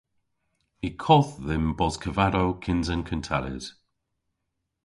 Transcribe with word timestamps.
Y 0.87 0.89
kodh 1.03 1.33
dhymm 1.47 1.67
bos 1.77 1.95
kavadow 2.03 2.49
kyns 2.63 2.87
an 2.93 3.05
kuntelles. 3.07 3.65